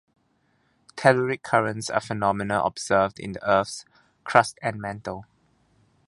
Telluric 0.95 1.43
currents 1.43 1.87
are 1.91 1.99
phenomena 2.01 2.59
observed 2.63 3.19
in 3.19 3.33
the 3.33 3.47
Earth's 3.47 3.85
crust 4.23 4.57
and 4.59 4.81
mantle. 4.81 5.27